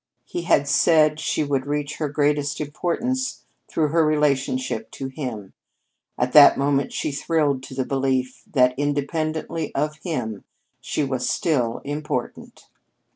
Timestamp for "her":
1.97-2.09, 3.89-4.03